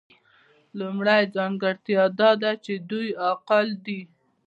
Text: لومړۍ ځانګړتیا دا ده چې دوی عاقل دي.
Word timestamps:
لومړۍ 0.79 1.21
ځانګړتیا 1.35 2.03
دا 2.19 2.31
ده 2.41 2.51
چې 2.63 2.73
دوی 2.89 3.07
عاقل 3.23 3.67
دي. 3.85 4.01